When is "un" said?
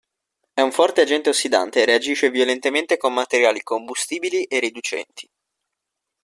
0.61-0.71